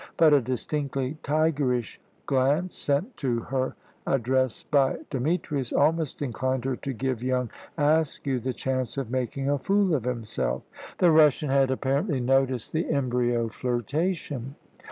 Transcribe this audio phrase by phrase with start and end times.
[0.17, 3.75] But a distinctly tigerish glance, sent to her
[4.07, 9.59] address by Demetrius, almost inclined her to give young Askew the chance of making a
[9.59, 10.63] fool of himself.
[10.97, 14.55] The Russian had apparently noticed the embryo flirtation.